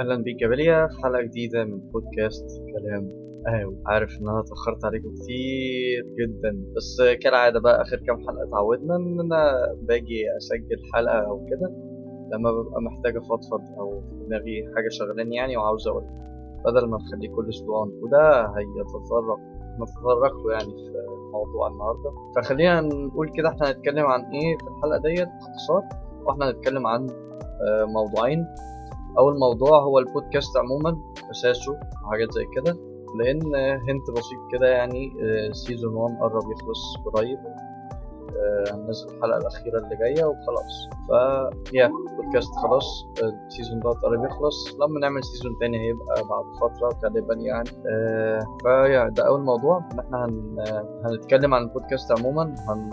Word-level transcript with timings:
أهلا 0.00 0.16
بيك 0.22 0.42
يا 0.42 0.48
في 0.86 1.02
حلقة 1.02 1.22
جديدة 1.22 1.64
من 1.64 1.78
بودكاست 1.78 2.46
كلام 2.72 3.10
قهوي 3.46 3.76
عارف 3.86 4.10
إن 4.20 4.28
أنا 4.28 4.40
اتأخرت 4.40 4.84
عليكم 4.84 5.14
كتير 5.14 6.04
جدا 6.20 6.72
بس 6.76 7.02
كالعادة 7.22 7.60
بقى 7.60 7.82
آخر 7.82 7.96
كام 7.96 8.18
حلقة 8.18 8.48
اتعودنا 8.48 8.96
إن 8.96 9.20
أنا 9.20 9.52
باجي 9.82 10.24
أسجل 10.36 10.78
حلقة 10.94 11.18
أو 11.18 11.46
كده 11.46 11.68
لما 12.32 12.50
ببقى 12.52 12.82
محتاج 12.82 13.16
أفضفض 13.16 13.78
أو 13.80 14.02
دماغي 14.26 14.62
حاجة 14.76 14.88
شغلاني 14.90 15.36
يعني 15.36 15.56
وعاوز 15.56 15.88
أقول. 15.88 16.04
بدل 16.64 16.86
ما 16.88 16.98
نخليه 16.98 17.28
كل 17.36 17.48
أسبوع 17.48 17.88
وده 18.02 18.40
هيتطرق 18.40 19.38
نتطرق 19.80 20.46
له 20.46 20.52
يعني 20.52 20.64
في 20.70 20.92
موضوع 21.32 21.68
النهارده. 21.68 22.10
فخلينا 22.36 22.80
نقول 22.80 23.28
كده 23.36 23.48
إحنا 23.48 23.70
هنتكلم 23.70 24.06
عن 24.06 24.20
إيه 24.20 24.56
في 24.58 24.64
الحلقة 24.68 25.02
ديت 25.02 25.28
باختصار 25.28 25.82
وإحنا 26.26 26.50
هنتكلم 26.50 26.86
عن 26.86 27.06
آه، 27.10 27.84
موضوعين. 27.84 28.46
اول 29.18 29.38
موضوع 29.38 29.80
هو 29.82 29.98
البودكاست 29.98 30.56
عموما 30.56 30.96
أساسه 31.30 31.72
وحاجات 32.04 32.32
زي 32.32 32.44
كده 32.56 32.76
لأن 33.18 33.54
hint 33.88 34.10
بسيط 34.10 34.38
كده 34.52 34.68
يعني 34.68 35.12
season 35.52 35.94
1 35.94 36.16
قرب 36.20 36.42
يخلص 36.50 36.96
قريب 37.14 37.38
آه، 38.28 38.74
هننزل 38.74 39.08
الحلقة 39.08 39.38
الأخيرة 39.38 39.78
اللي 39.78 39.96
جاية 39.96 40.24
وخلاص. 40.24 40.88
ف 41.08 41.10
yeah 41.74 41.90
بودكاست 42.16 42.54
خلاص 42.62 43.04
ال 43.46 43.51
season 43.51 43.80
ده 43.80 43.90
قرب 43.90 44.24
يخلص. 44.24 44.74
لما 44.74 45.00
نعمل 45.00 45.24
season 45.24 45.56
تاني 45.60 45.78
هيبقى 45.88 46.14
بعد 46.30 46.44
فترة 46.60 46.98
غالبا 47.04 47.34
يعني. 47.34 47.68
آه، 47.90 48.38
ف 48.62 48.71
yeah 48.71 49.08
ده 49.08 49.26
أول 49.26 49.40
موضوع. 49.40 49.78
إن 49.92 49.98
إحنا 49.98 50.24
هن... 50.24 50.56
هنتكلم 51.04 51.54
عن 51.54 51.62
البودكاست 51.62 52.18
عموما 52.18 52.42
هن 52.68 52.90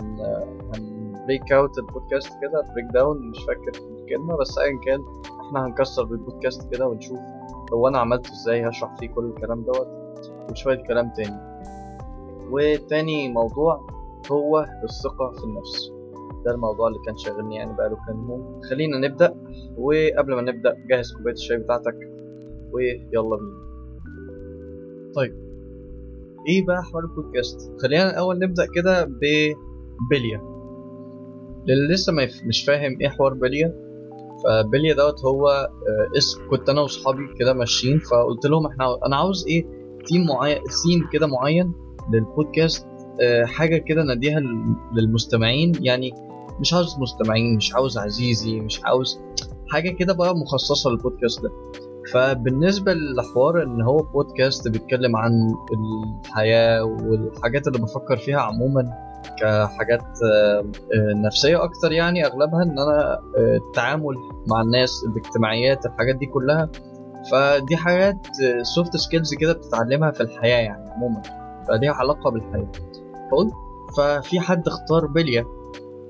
هن 0.74 1.12
break 1.26 1.52
out 1.52 1.78
البودكاست 1.78 2.32
كده 2.42 2.62
break 2.74 2.86
down 2.92 3.30
مش 3.30 3.44
فاكر 3.44 3.72
الكلمة 4.06 4.36
بس 4.36 4.58
ايا 4.58 4.78
كان 4.86 5.04
إحنا 5.46 5.66
هنكسر 5.66 6.04
بالبودكاست 6.04 6.74
كده 6.74 6.86
ونشوف 6.88 7.18
هو 7.72 7.88
أنا 7.88 7.98
عملته 7.98 8.32
إزاي 8.32 8.68
هشرح 8.68 8.96
فيه 9.00 9.08
كل 9.08 9.24
الكلام 9.24 9.62
دوت 9.62 9.88
وشوية 10.50 10.76
كلام 10.76 11.12
تاني. 11.16 11.56
وتاني 12.50 13.28
موضوع 13.32 13.86
هو 14.32 14.66
الثقة 14.84 15.30
في 15.30 15.44
النفس. 15.44 15.92
ده 16.44 16.54
الموضوع 16.54 16.88
اللي 16.88 16.98
كان 17.06 17.16
شاغلني 17.16 17.56
يعني 17.56 17.72
بقاله 17.76 17.96
كام 18.06 18.30
يوم. 18.30 18.60
خلينا 18.70 18.98
نبدأ 18.98 19.34
وقبل 19.78 20.34
ما 20.34 20.42
نبدأ 20.42 20.76
جهز 20.90 21.12
كوباية 21.12 21.34
الشاي 21.34 21.56
بتاعتك 21.58 21.96
ويلا 22.72 23.36
بينا. 23.36 23.66
طيب 25.14 25.34
إيه 26.48 26.66
بقى 26.66 26.82
حوار 26.82 27.04
البودكاست؟ 27.04 27.72
خلينا 27.82 28.10
الأول 28.10 28.38
نبدأ 28.38 28.66
كده 28.74 29.04
ببليا 29.04 30.56
للي 31.66 31.94
لسه 31.94 32.12
مش 32.46 32.64
فاهم 32.64 33.00
إيه 33.00 33.08
حوار 33.08 33.34
بليا 33.34 33.85
فبليا 34.46 34.94
دوت 34.94 35.24
هو 35.24 35.48
آه، 35.48 36.18
اسم 36.18 36.40
كنت 36.50 36.68
أنا 36.68 36.80
وأصحابي 36.80 37.22
كده 37.38 37.52
ماشيين 37.52 37.98
فقلت 37.98 38.46
لهم 38.46 38.66
إحنا 38.66 38.84
أنا 39.06 39.16
عاوز 39.16 39.46
إيه 39.46 39.66
ثيم 40.08 40.26
معين 40.26 40.56
ثيم 40.58 41.08
كده 41.12 41.26
معين 41.26 41.72
للبودكاست 42.12 42.86
آه، 43.22 43.44
حاجة 43.44 43.76
كده 43.76 44.02
نديها 44.02 44.40
لل- 44.40 44.76
للمستمعين 44.96 45.72
يعني 45.80 46.10
مش 46.60 46.74
عاوز 46.74 46.96
مستمعين 47.00 47.56
مش 47.56 47.74
عاوز 47.74 47.98
عزيزي 47.98 48.60
مش 48.60 48.80
عاوز 48.84 49.20
حاجة 49.68 49.90
كده 49.90 50.14
بقى 50.14 50.36
مخصصة 50.36 50.90
للبودكاست 50.90 51.42
ده. 51.42 51.50
فبالنسبة 52.12 52.92
لحوار 52.94 53.62
إن 53.62 53.82
هو 53.82 53.96
بودكاست 53.96 54.68
بيتكلم 54.68 55.16
عن 55.16 55.32
الحياة 56.24 56.84
والحاجات 56.84 57.66
اللي 57.68 57.78
بفكر 57.78 58.16
فيها 58.16 58.38
عموما 58.40 58.82
كحاجات 59.38 60.02
آه، 60.02 60.58
آه، 60.58 61.14
نفسية 61.26 61.64
أكتر 61.64 61.92
يعني 61.92 62.26
أغلبها 62.26 62.62
إن 62.62 62.78
أنا 62.78 63.20
آه، 63.38 63.56
التعامل 63.56 64.14
مع 64.50 64.60
الناس 64.60 65.04
الاجتماعيات 65.04 65.86
الحاجات 65.86 66.16
دي 66.16 66.26
كلها. 66.26 66.68
فدي 67.32 67.76
حاجات 67.76 68.16
soft 68.62 68.96
skills 68.96 69.34
كده 69.34 69.52
بتتعلمها 69.52 70.10
في 70.10 70.20
الحياة 70.22 70.58
يعني 70.58 70.90
عموما. 70.90 71.22
فليها 71.68 71.92
علاقة 71.92 72.30
بالحياة. 72.30 72.72
فقلت 73.30 73.52
ففي 73.96 74.40
حد 74.40 74.66
اختار 74.66 75.06
بليا 75.06 75.46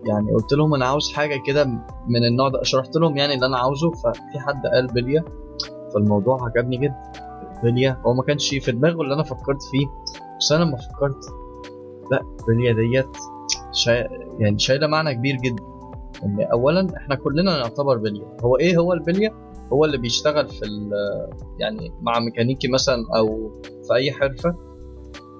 يعني 0.04 0.32
قلت 0.32 0.52
لهم 0.52 0.74
أنا 0.74 0.86
عاوز 0.86 1.12
حاجة 1.12 1.36
كده 1.46 1.64
من 2.08 2.24
النوع 2.30 2.48
ده. 2.48 2.62
شرحت 2.62 2.96
لهم 2.96 3.16
يعني 3.16 3.34
اللي 3.34 3.46
أنا 3.46 3.58
عاوزه 3.58 3.91
ففي 3.91 4.38
حد 4.38 4.66
قال 4.66 4.86
بليا 4.86 5.24
فالموضوع 5.94 6.44
عجبني 6.44 6.76
جدا. 6.76 7.12
بليا 7.62 8.00
هو 8.06 8.14
ما 8.14 8.22
كانش 8.22 8.48
في 8.54 8.72
دماغه 8.72 9.02
اللي 9.02 9.14
أنا 9.14 9.22
فكرت 9.22 9.62
فيه. 9.62 9.86
بس 10.41 10.52
أنا 10.52 10.64
لما 10.64 10.76
فكرت 10.76 11.24
لا 12.12 12.22
بليا 12.48 12.72
ديت 12.72 13.16
شا... 13.72 13.90
يعني 14.38 14.58
شايلة 14.58 14.86
معنى 14.86 15.14
كبير 15.14 15.36
جدا. 15.36 15.62
إن 16.24 16.42
اولا 16.52 16.96
إحنا 16.96 17.14
كلنا 17.14 17.58
نعتبر 17.58 17.96
بليا 17.98 18.36
هو 18.44 18.56
إيه 18.56 18.78
هو 18.78 18.92
البليا 18.92 19.30
هو 19.72 19.84
اللي 19.84 19.98
بيشتغل 19.98 20.48
في. 20.48 20.90
يعني 21.60 21.92
مع 22.02 22.18
ميكانيكي 22.20 22.68
مثلا 22.68 22.96
أو 23.16 23.52
في 23.62 23.94
أي 23.94 24.12
حرفة. 24.12 24.56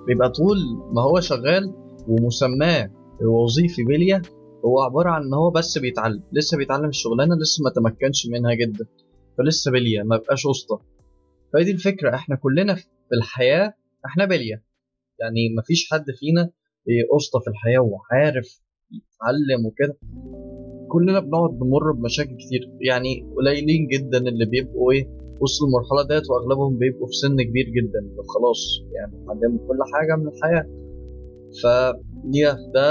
بيبقى 0.07 0.31
طول 0.31 0.57
ما 0.93 1.03
هو 1.03 1.21
شغال 1.21 1.75
ومسماه 2.09 2.91
الوظيفي 3.21 3.85
بليا 3.85 4.23
هو 4.65 4.81
عبارة 4.83 5.11
عن 5.11 5.23
إن 5.23 5.35
هو 5.35 5.51
بس 5.51 5.79
بيتعلم. 5.79 6.23
لسه 6.33 6.57
بيتعلم 6.57 6.89
الشغلانة 6.89 7.37
لسه 7.37 7.65
ما 7.65 7.71
تمكنش 7.71 8.27
منها 8.27 8.55
جدا. 8.55 8.87
فلسه 9.39 9.71
بليا 9.71 10.03
ما 10.03 10.17
بقاش 10.17 10.47
اسطى 10.47 10.79
فهي 11.53 11.65
دي 11.65 11.71
الفكرة. 11.71 12.15
إحنا 12.15 12.37
كلنا 12.37 12.75
في 12.75 12.87
الحياة 13.13 13.75
إحنا 14.07 14.25
بليا 14.25 14.63
يعني 15.21 15.55
ما 15.57 15.63
فيش 15.63 15.89
حد 15.93 16.05
فينا 16.19 16.51
اسطى 17.17 17.41
في 17.45 17.51
الحياة 17.51 17.81
وعارف 17.81 18.49
يتعلم 18.91 19.67
وكده. 19.67 19.97
كلنا 20.89 21.21
بنقعد 21.21 21.51
بنمر 21.51 21.93
بمشاكل 21.93 22.37
كتير 22.37 22.61
يعني 22.81 23.33
قليلين 23.37 23.87
جدا 23.87 24.19
اللي 24.19 24.47
بيبقوا 24.47 24.93
إيه 24.93 25.05
وصلوا 25.41 25.69
المرحله 25.69 26.03
ديت 26.09 26.31
وأغلبهم 26.31 26.79
بيبقوا 26.79 27.07
في 27.07 27.13
سن 27.13 27.37
كبير 27.43 27.67
جدا. 27.77 28.01
خلاص 28.35 28.61
يعني 28.97 29.13
اتعلموا 29.25 29.69
كل 29.69 29.79
حاجة 29.95 30.17
من 30.17 30.29
الحياة. 30.29 30.67
ف 31.63 31.67
ده 32.75 32.89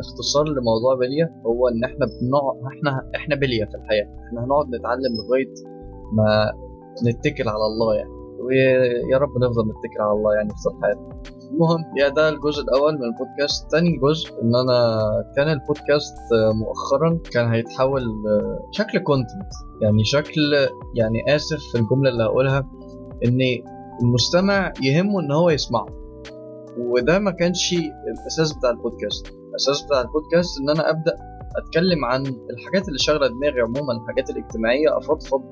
اختصار 0.00 0.44
لموضوع 0.44 0.94
بليا 0.94 1.42
هو 1.46 1.68
إن 1.68 1.84
إحنا 1.84 2.06
بنقعد 2.06 2.56
إحنا 2.72 3.10
إحنا 3.16 3.34
بليا 3.36 3.66
في 3.66 3.74
الحياة. 3.74 4.04
إحنا 4.26 4.44
هنقعد 4.44 4.66
نتعلم 4.68 5.12
لغاية 5.18 5.54
ما 6.12 6.52
نتكل 7.08 7.48
على 7.48 7.66
الله 7.66 7.94
يعني. 7.94 8.10
ويا 8.40 9.18
رب 9.18 9.38
نفضل 9.44 9.62
نتكل 9.68 10.00
على 10.00 10.12
الله 10.12 10.34
يعني 10.34 10.48
في 10.48 10.82
حياتنا. 10.82 11.22
المهم 11.52 11.84
يا 11.98 12.08
ده 12.08 12.28
الجزء 12.28 12.62
الأول 12.62 12.94
من 12.94 13.04
البودكاست. 13.04 13.70
تاني 13.70 13.96
جزء 13.96 14.30
إن 14.42 14.56
أنا 14.56 14.98
كان 15.36 15.48
البودكاست 15.48 16.14
مؤخرا 16.54 17.18
كان 17.32 17.48
هيتحول 17.52 18.02
شكل 18.70 18.98
كونتنت 18.98 19.52
يعني 19.82 20.04
شكل 20.04 20.40
يعني 20.94 21.36
آسف 21.36 21.58
في 21.72 21.78
الجملة 21.78 22.10
اللي 22.10 22.24
هقولها 22.24 22.58
إن 23.24 23.38
المستمع 24.02 24.72
يهمه 24.82 25.20
إن 25.20 25.32
هو 25.32 25.50
يسمعه. 25.50 25.86
وده 26.78 27.18
ما 27.18 27.30
كانش 27.30 27.72
الأساس 28.18 28.52
بتاع 28.52 28.70
البودكاست. 28.70 29.26
الأساس 29.50 29.82
بتاع 29.86 30.00
البودكاست 30.00 30.60
إن 30.60 30.70
أنا 30.70 30.90
أبدأ 30.90 31.12
أتكلم 31.56 32.04
عن 32.04 32.26
الحاجات 32.26 32.88
اللي 32.88 32.98
شاغلة 32.98 33.26
دماغي 33.28 33.60
عموما 33.60 33.92
الحاجات 33.92 34.30
الاجتماعية 34.30 34.98
أفضفض 34.98 35.42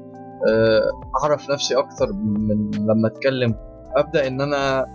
آه، 0.49 0.83
أعرف 1.23 1.51
نفسي 1.51 1.75
أكتر 1.79 2.13
من 2.13 2.71
لما 2.75 3.09
أتكلم. 3.09 3.55
أبدأ 3.97 4.27
إن 4.27 4.41
أنا 4.41 4.81
آه، 4.81 4.87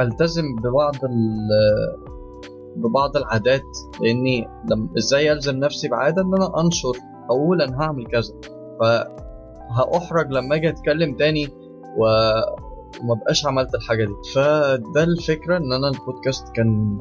ألتزم 0.00 0.56
ببعض 0.56 0.94
ببعض 2.76 3.16
العادات 3.16 3.62
لأني 4.02 4.48
لما 4.70 4.88
إزاي 4.98 5.32
ألزم 5.32 5.56
نفسي 5.56 5.88
بعادة؟ 5.88 6.22
إن 6.22 6.34
أنا 6.34 6.60
أنشر 6.60 6.92
أقول 7.30 7.62
أنا 7.62 7.80
هعمل 7.82 8.06
كذا. 8.06 8.34
فهاحرج 8.80 10.32
لما 10.32 10.54
أجي 10.54 10.68
أتكلم 10.68 11.16
تاني 11.16 11.46
و 11.98 12.04
وما 13.02 13.14
بقاش 13.14 13.46
عملت 13.46 13.74
الحاجة 13.74 14.04
دي. 14.04 14.14
فده 14.34 15.02
الفكرة 15.04 15.56
إن 15.56 15.72
أنا 15.72 15.88
البودكاست 15.88 16.46
كان 16.54 16.98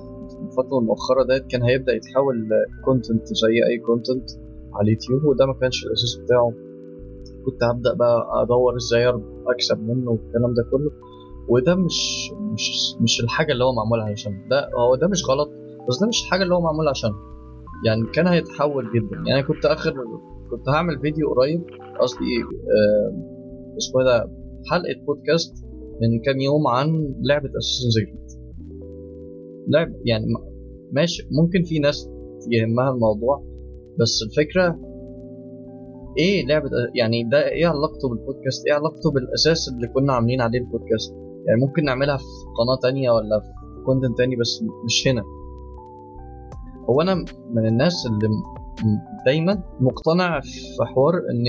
الفترة 0.48 0.80
المؤخره 0.80 1.24
ديت 1.24 1.48
كان 1.48 1.64
هيبدأ 1.64 1.94
يتحول 1.94 2.50
content 2.86 3.28
زي 3.28 3.48
أي 3.70 3.78
كونتنت 3.86 4.30
على 4.74 4.84
اليوتيوب 4.84 5.24
وده 5.26 5.46
ما 5.46 5.54
كانش 5.54 5.86
الأساس 5.86 6.16
بتاعه. 6.16 6.54
كنت 7.46 7.64
هبدأ 7.64 7.94
بقى 7.94 8.42
أدور 8.44 8.76
إزاي 8.78 9.10
أكسب 9.48 9.80
منه 9.80 10.12
والكلام 10.12 10.54
ده 10.54 10.64
كله. 10.72 10.92
وده 11.48 11.76
مش 11.76 12.32
مش 12.54 12.96
مش 13.02 13.22
الحاجة 13.24 13.52
اللي 13.52 13.64
هو 13.64 13.74
معمول 13.74 14.00
عشان 14.12 14.48
ده 14.50 14.70
هو 14.80 14.96
ده 14.96 15.08
مش 15.08 15.30
غلط 15.30 15.50
بس 15.90 16.00
ده 16.02 16.08
مش 16.08 16.24
الحاجة 16.26 16.44
اللي 16.44 16.56
هو 16.56 16.62
معمول 16.62 16.88
عشان. 16.88 17.12
يعني 17.86 18.02
كان 18.14 18.28
هيتحول 18.28 18.86
جدا. 18.96 19.24
يعني 19.28 19.44
كنت 19.44 19.66
آخر 19.66 19.94
كنت 20.52 20.70
هعمل 20.70 21.00
فيديو 21.00 21.30
قريب 21.34 21.62
قصدي 22.02 22.26
آه 22.44 23.78
اسمه 23.78 24.04
ده 24.04 24.32
حلقة 24.72 25.06
بودكاست 25.08 25.54
من 26.02 26.20
كام 26.26 26.40
يوم 26.40 26.68
عن 26.68 27.16
لعبة 27.22 27.50
اساسن 27.58 27.90
زيرو 27.90 28.18
لعب 29.68 29.94
يعني 30.06 30.26
ماشي 30.92 31.28
ممكن 31.32 31.64
في 31.64 31.80
ناس 31.80 32.10
يهمها 32.52 32.92
الموضوع 32.92 33.44
بس 34.00 34.20
الفكرة 34.30 34.80
إيه 36.18 36.46
لعبة 36.48 36.70
يعني 36.96 37.24
ده 37.24 37.48
إيه 37.48 37.68
علاقته 37.68 38.10
بالبودكاست؟ 38.10 38.68
إيه 38.68 38.74
علاقته 38.74 39.12
بالأساس 39.12 39.70
اللي 39.70 39.88
كنا 39.88 40.14
عاملين 40.14 40.42
عليه 40.42 40.60
البودكاست؟ 40.60 41.14
يعني 41.48 41.62
ممكن 41.62 41.86
نعملها 41.86 42.18
في 42.18 42.24
قناة 42.58 42.80
تانية 42.82 43.12
ولا 43.12 43.40
في 43.40 43.48
كونتنت 43.86 44.18
تاني 44.18 44.36
بس 44.36 44.64
مش 44.86 45.08
هنا. 45.08 45.24
هو 46.90 47.02
أنا 47.02 47.16
من 47.54 47.68
الناس 47.68 48.06
اللي 48.06 48.30
دايما 49.26 49.64
مقتنع 49.80 50.40
في 50.40 50.86
حوار 50.86 51.14
إن 51.16 51.46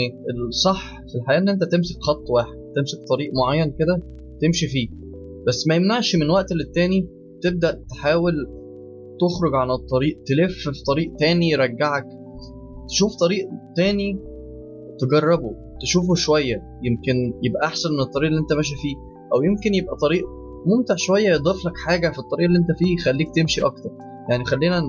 الصح 0.49 1.01
في 1.09 1.19
الحياة 1.19 1.39
إن 1.39 1.49
أنت 1.49 1.65
تمسك 1.65 1.97
خط 2.03 2.31
واحد 2.31 2.55
تمسك 2.77 2.99
طريق 3.09 3.31
معين 3.35 3.73
كده 3.79 4.01
تمشي 4.41 4.67
فيه. 4.67 4.89
بس 5.47 5.69
ما 5.69 5.75
يمنعش 5.75 6.17
من 6.17 6.31
وقت 6.31 6.53
للتاني 6.53 7.09
تبدأ 7.43 7.85
تحاول 7.91 8.35
تخرج 9.21 9.55
عن 9.55 9.71
الطريق 9.71 10.23
تلف 10.27 10.69
في 10.69 10.85
طريق 10.87 11.13
تاني 11.19 11.51
يرجعك. 11.51 12.07
تشوف 12.89 13.13
طريق 13.21 13.49
تاني 13.77 14.19
تجربه 14.99 15.55
تشوفه 15.83 16.15
شوية 16.15 16.63
يمكن 16.83 17.35
يبقى 17.43 17.67
أحسن 17.67 17.93
من 17.93 18.01
الطريق 18.01 18.29
اللي 18.29 18.41
أنت 18.41 18.53
ماشي 18.53 18.75
فيه. 18.77 19.12
أو 19.35 19.43
يمكن 19.43 19.75
يبقى 19.75 19.97
طريق 19.97 20.25
ممتع 20.67 20.95
شوية 20.97 21.29
يضيف 21.29 21.67
لك 21.67 21.77
حاجة 21.87 22.09
في 22.11 22.19
الطريق 22.19 22.47
اللي 22.47 22.59
أنت 22.59 22.79
فيه 22.79 22.95
يخليك 22.95 23.35
تمشي 23.35 23.61
أكتر. 23.63 23.91
يعني 24.31 24.45
خلينا. 24.45 24.81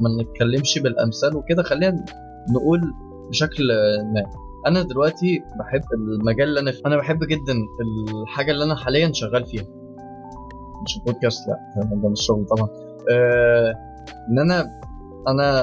ما 0.00 0.22
نتكلمش 0.22 0.78
بالأمثال 0.78 1.36
وكده 1.36 1.62
خلينا 1.62 2.04
نقول 2.50 2.80
بشكل 3.28 3.64
ما. 4.14 4.22
أنا 4.66 4.82
دلوقتي 4.82 5.38
بحب 5.58 5.82
المجال 5.94 6.48
اللي 6.48 6.60
أنا 6.60 6.72
فيه. 6.72 6.80
أنا 6.86 6.96
بحب 6.96 7.18
جدا 7.24 7.54
الحاجة 8.22 8.50
اللي 8.52 8.64
أنا 8.64 8.74
حاليا 8.76 9.12
شغال 9.12 9.44
فيها. 9.44 9.64
مش 10.84 10.98
بودكاست 11.06 11.48
لأ 11.48 11.84
ده 12.02 12.08
مش 12.08 12.20
شغل 12.26 12.46
طبعا. 12.46 12.68
آه 13.12 13.74
إن 14.30 14.38
أنا 14.38 14.66
أنا 15.28 15.62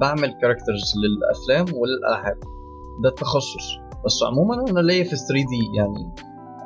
بعمل 0.00 0.32
كاركترز 0.40 0.92
للأفلام 1.02 1.76
وللألعاب. 1.78 2.36
ده 3.02 3.08
التخصص. 3.08 3.76
بس 4.06 4.22
عموما 4.22 4.70
أنا 4.70 4.80
ليا 4.80 5.04
في 5.04 5.16
3 5.16 5.32
دي 5.34 5.76
يعني 5.76 6.14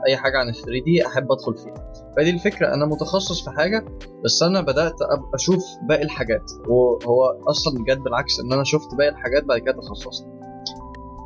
أي 0.08 0.16
حاجة 0.16 0.38
عن 0.38 0.52
3 0.52 0.84
دي 0.84 1.06
أحب 1.06 1.32
أدخل 1.32 1.56
فيها. 1.56 1.92
فدي 2.16 2.30
الفكرة 2.30 2.74
أنا 2.74 2.86
متخصص 2.86 3.44
في 3.44 3.50
حاجة 3.50 3.84
بس 4.24 4.42
أنا 4.42 4.60
بدأت 4.60 4.94
أشوف 5.34 5.64
باقي 5.88 6.02
الحاجات. 6.02 6.50
وهو 6.68 7.24
أصلا 7.50 7.84
جد 7.88 7.98
بالعكس 7.98 8.40
إن 8.40 8.52
أنا 8.52 8.64
شفت 8.64 8.94
باقي 8.94 9.08
الحاجات 9.08 9.44
بعد 9.44 9.58
كده 9.58 9.72
تخصصت. 9.72 10.26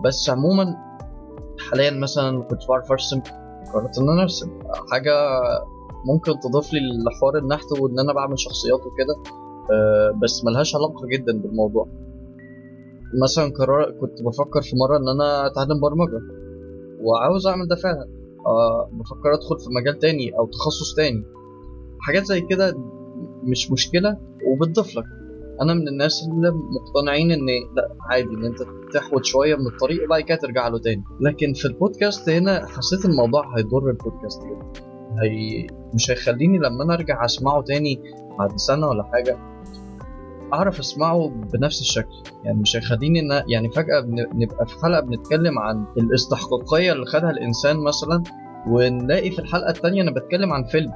بس 0.04 0.30
عموما 0.30 0.76
حاليا 1.70 1.90
مثلا 1.90 2.42
كنت 2.42 2.60
بعرف 2.69 2.92
أرسم 2.92 3.20
قررت 3.75 3.98
إن 3.98 4.08
أنا 4.08 4.22
أرسم. 4.22 4.58
حاجة 4.90 5.12
ممكن 6.06 6.32
تضيف 6.40 6.72
لي 6.72 6.80
لحوار 7.06 7.38
النحت 7.38 7.72
وإن 7.80 7.98
أنا 7.98 8.12
بعمل 8.12 8.38
شخصيات 8.38 8.80
وكده. 8.80 9.14
أه 9.72 10.19
بس 10.22 10.44
ملهاش 10.44 10.76
علاقة 10.76 11.06
جدا 11.06 11.38
بالموضوع. 11.38 11.88
مثلا 13.22 13.52
قرار 13.58 13.90
كنت 13.90 14.22
بفكر 14.22 14.62
في 14.62 14.76
مرة 14.76 14.96
إن 14.96 15.08
أنا 15.08 15.46
أتعلم 15.46 15.80
برمجة. 15.80 16.20
وعاوز 17.00 17.46
أعمل 17.46 17.69
ده 17.69 17.76
فعلا. 17.76 18.17
أه 18.48 18.90
بفكر 18.92 19.34
أدخل 19.34 19.58
في 19.58 19.70
مجال 19.80 19.98
تاني 19.98 20.30
أو 20.38 20.46
تخصص 20.46 20.94
تاني. 20.96 21.24
حاجات 22.00 22.24
زي 22.24 22.40
كده 22.40 22.74
مش 23.42 23.70
مشكلة 23.72 24.16
وبتضيف 24.46 24.96
لك. 24.96 25.04
أنا 25.62 25.74
من 25.74 25.88
الناس 25.88 26.22
اللي 26.22 26.50
مقتنعين 26.50 27.30
إن 27.30 27.46
لأ 27.76 27.96
عادي 28.10 28.28
إن 28.28 28.44
أنت 28.44 28.58
تحود 28.94 29.24
شوية 29.24 29.54
من 29.54 29.66
الطريق 29.66 30.04
وبعد 30.04 30.20
كده 30.22 30.38
ترجع 30.38 30.68
له 30.68 30.78
تاني. 30.78 31.04
لكن 31.20 31.52
في 31.52 31.64
البودكاست 31.64 32.28
هنا 32.28 32.66
حسيت 32.66 33.04
الموضوع 33.04 33.56
هيضر 33.56 33.90
البودكاست 33.90 34.42
جدا. 34.42 34.88
هي 35.22 35.66
مش 35.94 36.10
هيخليني 36.10 36.58
لما 36.58 36.84
أنا 36.84 36.94
أرجع 36.94 37.24
أسمعه 37.24 37.62
تاني 37.62 38.02
بعد 38.38 38.56
سنة 38.56 38.88
ولا 38.88 39.02
حاجة 39.02 39.38
أعرف 40.54 40.78
أسمعه 40.78 41.28
بنفس 41.52 41.80
الشكل. 41.80 42.14
يعني 42.44 42.58
مش 42.60 42.76
هيخليني 42.76 43.20
إن 43.20 43.42
يعني 43.48 43.68
فجأة 43.70 44.00
نبقى 44.34 44.66
في 44.66 44.74
حلقة 44.82 45.00
بنتكلم 45.00 45.58
عن 45.58 45.84
الاستحقاقية 45.98 46.92
اللي 46.92 47.06
خدها 47.06 47.30
الإنسان 47.30 47.76
مثلا 47.76 48.22
ونلاقي 48.66 49.30
في 49.30 49.38
الحلقة 49.38 49.68
التانية 49.70 50.02
أنا 50.02 50.10
بتكلم 50.10 50.52
عن 50.52 50.64
فيلم. 50.64 50.92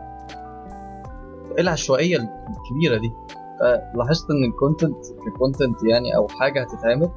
إيه 1.56 1.60
العشوائية 1.60 2.16
الكبيرة 2.16 2.99
دي. 3.00 3.12
فلاحظت 3.60 4.31
إن 4.31 4.44
ال 4.44 4.51
content 4.51 4.96
ك 5.26 5.33
content 5.33 5.76
يعني 5.90 6.16
أو 6.16 6.28
حاجة 6.28 6.62
هتتعمل 6.62 7.10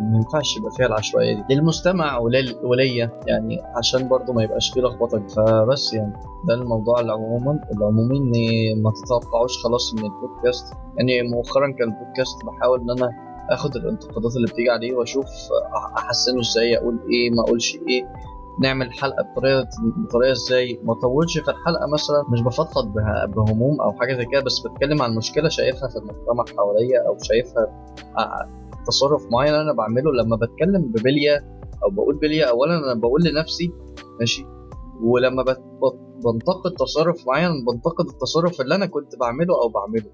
ما 0.00 0.12
ينفعش 0.16 0.56
يبقى 0.56 0.70
فيها 0.76 0.86
العشوائية 0.86 1.34
دي. 1.34 1.54
للمستمع 1.54 2.18
وليا 2.62 3.10
يعني 3.26 3.58
عشان 3.76 4.08
برضو 4.08 4.32
ما 4.32 4.42
يبقاش 4.42 4.70
فيه 4.70 4.80
لخبطة. 4.80 5.26
فبس 5.26 5.94
يعني 5.94 6.12
ده 6.48 6.54
الموضوع 6.54 7.00
العموما 7.00 7.60
العمومي 7.76 8.18
إن 8.18 8.82
ما 8.82 8.90
تتوقعوش 9.04 9.64
خلاص 9.64 9.94
من 9.94 10.04
البودكاست 10.04 10.74
يعني 10.96 11.22
مؤخرا 11.22 11.70
كان 11.78 11.88
البودكاست 11.88 12.44
بحاول 12.46 12.80
إن 12.80 12.90
أنا 12.90 13.10
آخد 13.50 13.76
الانتقادات 13.76 14.36
اللي 14.36 14.46
بتيجي 14.52 14.70
عليه 14.70 14.94
وأشوف 14.96 15.26
أحسنه 15.96 16.40
إزاي 16.40 16.78
أقول 16.78 17.00
إيه 17.12 17.30
ما 17.30 17.42
أقولش 17.46 17.76
إيه. 17.88 18.02
نعمل 18.60 18.92
حلقة 18.92 19.22
بطريقه 19.22 19.68
بطريقة 19.96 20.32
إزاي؟ 20.32 20.80
ما 20.84 20.92
اطولش 20.92 21.38
في 21.38 21.50
الحلقة 21.50 21.86
مثلا 21.92 22.24
مش 22.32 22.40
بفضفض 22.42 22.92
بهموم 23.36 23.80
أو 23.80 23.92
حاجة 23.92 24.14
زي 24.16 24.24
كده 24.32 24.40
بس 24.40 24.60
بتكلم 24.60 25.02
عن 25.02 25.14
مشكلة 25.16 25.48
شايفها 25.48 25.88
في 25.88 25.96
المجتمع 25.96 26.44
حواليا 26.56 27.06
أو 27.08 27.16
شايفها 27.22 27.86
تصرف 28.86 29.26
معين 29.32 29.54
أنا 29.54 29.72
بعمله. 29.72 30.12
لما 30.12 30.36
بتكلم 30.36 30.82
ببلية 30.92 31.60
أو 31.84 31.90
بقول 31.90 32.16
بلية 32.16 32.44
اولا 32.44 32.76
أنا 32.76 33.00
بقول 33.00 33.24
لنفسي 33.24 33.72
ماشي؟ 34.20 34.46
ولما 35.02 35.42
بنتقد 36.24 36.72
تصرف 36.78 37.26
معين 37.26 37.50
بنتقد 37.64 38.08
التصرف 38.08 38.60
اللي 38.60 38.74
أنا 38.74 38.86
كنت 38.86 39.16
بعمله 39.16 39.54
أو 39.62 39.68
بعمله. 39.68 40.10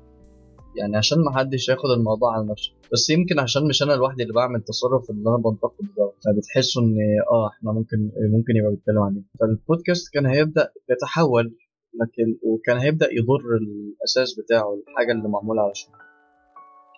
يعني 0.76 0.96
عشان 0.96 1.18
ما 1.24 1.38
حدش 1.38 1.68
ياخد 1.68 1.90
الموضوع 1.98 2.32
على 2.34 2.46
نفسه. 2.50 2.72
بس 2.92 3.10
يمكن 3.10 3.38
عشان 3.38 3.68
مش 3.68 3.82
أنا 3.82 3.92
لوحدي 3.92 4.22
اللي 4.22 4.34
بعمل 4.34 4.56
التصرف 4.56 5.10
اللي 5.10 5.28
أنا 5.30 5.36
بنتقده 5.36 5.88
ده. 5.96 6.12
فبتحسوا 6.24 6.82
إن 6.82 6.96
آه 7.32 7.48
إحنا 7.48 7.72
ممكن 7.72 8.10
ممكن 8.36 8.56
يبقى 8.56 8.70
بيتكلم 8.70 8.98
عليه 9.02 9.22
فالبودكاست 9.40 10.12
كان 10.14 10.26
هيبدأ 10.26 10.72
يتحول 10.90 11.56
لكن 12.00 12.38
وكان 12.42 12.76
هيبدأ 12.78 13.06
يضر 13.12 13.56
الأساس 13.62 14.40
بتاعه 14.40 14.74
الحاجة 14.88 15.12
اللي 15.12 15.28
معمولة 15.28 15.62
علشان. 15.62 15.92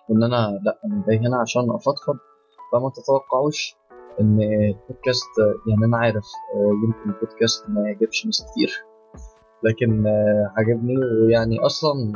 وإن 0.09 0.23
أنا 0.23 0.59
لأ 0.65 0.79
أنا 0.85 1.03
جاي 1.07 1.17
هنا 1.17 1.37
عشان 1.41 1.61
أفضفض. 1.71 2.17
فما 2.71 2.89
تتوقعوش 2.89 3.75
إن 4.21 4.41
البودكاست 4.41 5.33
يعني 5.69 5.85
أنا 5.85 5.97
عارف 5.97 6.25
يمكن 6.83 7.09
البودكاست 7.09 7.69
ما 7.69 7.81
يعجبش 7.81 8.25
ناس 8.25 8.45
كتير. 8.51 8.71
لكن 9.63 10.03
عجبني 10.57 10.93
ويعني 10.97 11.59
أصلا 11.59 12.13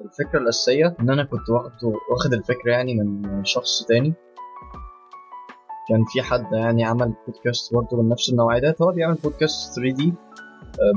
الفكرة 0.00 0.38
الأساسية 0.38 0.96
إن 1.00 1.10
أنا 1.10 1.24
كنت 1.24 1.50
واخد 2.10 2.32
الفكرة 2.32 2.70
يعني 2.72 2.94
من 2.94 3.44
شخص 3.44 3.84
تاني. 3.84 4.14
كان 5.88 6.04
في 6.04 6.22
حد 6.22 6.52
يعني 6.52 6.84
عمل 6.84 7.14
بودكاست 7.26 7.74
برضه 7.74 8.02
من 8.02 8.08
نفس 8.08 8.30
النوعية 8.30 8.60
ده. 8.60 8.76
هو 8.82 8.92
بيعمل 8.92 9.14
بودكاست 9.14 9.74
3 9.74 9.96
دي 9.96 10.14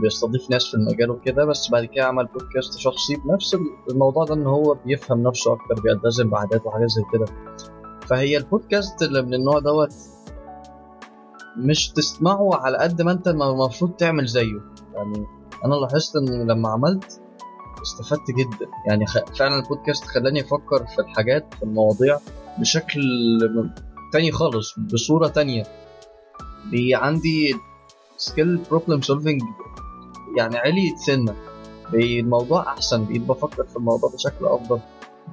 بيستضيف 0.01 0.49
ناس 0.51 0.67
في 0.67 0.73
المجال 0.73 1.11
وكده 1.11 1.45
بس 1.45 1.69
بعد 1.71 1.85
كده 1.85 2.05
عمل 2.05 2.25
بودكاست 2.25 2.77
شخصي 2.77 3.15
بنفس 3.15 3.57
الموضوع 3.91 4.25
ده 4.25 4.33
إن 4.35 4.47
هو 4.47 4.73
بيفهم 4.85 5.23
نفسه 5.23 5.53
أكتر 5.53 5.81
بيلتزم 5.83 6.29
بعادات 6.29 6.65
وحاجات 6.65 6.89
زي 6.89 7.01
كده. 7.13 7.25
فهي 8.07 8.37
البودكاست 8.37 9.01
اللي 9.03 9.21
من 9.21 9.33
النوع 9.33 9.59
دوت 9.59 9.93
مش 11.57 11.89
تسمعه 11.89 12.49
على 12.55 12.77
قد 12.77 13.01
ما 13.01 13.11
أنت 13.11 13.27
المفروض 13.27 13.91
تعمل 13.91 14.25
زيه. 14.25 14.61
يعني 14.93 15.25
أنا 15.65 15.75
لاحظت 15.75 16.15
إن 16.15 16.47
لما 16.47 16.69
عملت 16.69 17.21
استفدت 17.81 18.31
جدا. 18.31 18.71
يعني 18.87 19.05
فعلا 19.39 19.59
البودكاست 19.59 20.05
خلاني 20.05 20.41
أفكر 20.41 20.85
في 20.85 20.99
الحاجات 20.99 21.53
في 21.53 21.63
المواضيع 21.63 22.19
بشكل 22.57 23.01
تاني 24.13 24.31
خالص 24.31 24.79
بصورة 24.79 25.27
تانية. 25.27 25.63
بي 26.71 26.95
عندي 26.95 27.55
skill 28.17 28.57
problem 28.57 29.01
solving 29.01 29.41
يعني 30.37 30.57
علي 30.57 30.95
سنة. 31.05 31.35
الموضوع 31.93 32.67
أحسن. 32.67 33.05
بقيت 33.05 33.21
بفكر 33.21 33.63
في 33.67 33.75
الموضوع 33.75 34.09
بشكل 34.13 34.45
أفضل. 34.45 34.79